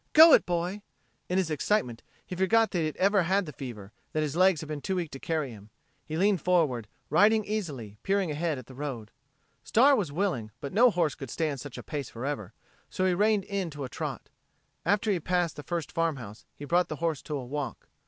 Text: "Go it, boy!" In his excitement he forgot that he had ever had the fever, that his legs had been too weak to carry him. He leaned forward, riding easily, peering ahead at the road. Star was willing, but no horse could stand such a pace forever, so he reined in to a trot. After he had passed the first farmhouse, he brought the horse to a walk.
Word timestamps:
"Go 0.13 0.33
it, 0.33 0.47
boy!" 0.47 0.81
In 1.29 1.37
his 1.37 1.51
excitement 1.51 2.01
he 2.25 2.35
forgot 2.35 2.71
that 2.71 2.79
he 2.79 2.85
had 2.87 2.95
ever 2.97 3.21
had 3.21 3.45
the 3.45 3.53
fever, 3.53 3.91
that 4.13 4.23
his 4.23 4.35
legs 4.35 4.61
had 4.61 4.67
been 4.67 4.81
too 4.81 4.95
weak 4.95 5.11
to 5.11 5.19
carry 5.19 5.51
him. 5.51 5.69
He 6.03 6.17
leaned 6.17 6.41
forward, 6.41 6.87
riding 7.11 7.45
easily, 7.45 7.99
peering 8.01 8.31
ahead 8.31 8.57
at 8.57 8.65
the 8.65 8.73
road. 8.73 9.11
Star 9.63 9.95
was 9.95 10.11
willing, 10.11 10.49
but 10.59 10.73
no 10.73 10.89
horse 10.89 11.13
could 11.13 11.29
stand 11.29 11.59
such 11.59 11.77
a 11.77 11.83
pace 11.83 12.09
forever, 12.09 12.51
so 12.89 13.05
he 13.05 13.13
reined 13.13 13.43
in 13.43 13.69
to 13.69 13.83
a 13.83 13.89
trot. 13.89 14.29
After 14.87 15.11
he 15.11 15.17
had 15.17 15.25
passed 15.25 15.55
the 15.55 15.61
first 15.61 15.91
farmhouse, 15.91 16.45
he 16.55 16.65
brought 16.65 16.87
the 16.87 16.95
horse 16.95 17.21
to 17.21 17.37
a 17.37 17.45
walk. 17.45 17.87